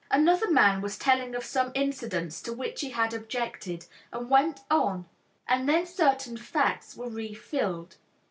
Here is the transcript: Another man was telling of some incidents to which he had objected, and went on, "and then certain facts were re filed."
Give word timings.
Another 0.09 0.49
man 0.49 0.81
was 0.81 0.97
telling 0.97 1.35
of 1.35 1.45
some 1.45 1.71
incidents 1.75 2.41
to 2.41 2.53
which 2.53 2.81
he 2.81 2.89
had 2.89 3.13
objected, 3.13 3.85
and 4.11 4.31
went 4.31 4.61
on, 4.71 5.05
"and 5.47 5.69
then 5.69 5.85
certain 5.85 6.37
facts 6.37 6.95
were 6.95 7.07
re 7.07 7.35
filed." 7.35 7.97